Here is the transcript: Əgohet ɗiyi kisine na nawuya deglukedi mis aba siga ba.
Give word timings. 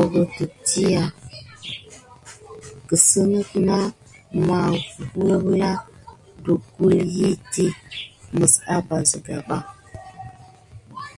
Əgohet 0.00 0.50
ɗiyi 0.66 1.04
kisine 2.86 3.40
na 3.66 3.76
nawuya 5.26 5.72
deglukedi 6.44 7.66
mis 8.36 8.54
aba 8.74 8.96
siga 9.10 9.36
ba. 9.46 9.58